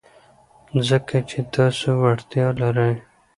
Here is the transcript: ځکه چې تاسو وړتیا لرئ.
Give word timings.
ځکه 0.89 1.15
چې 1.29 1.39
تاسو 1.55 1.87
وړتیا 2.01 2.47
لرئ. 2.61 2.93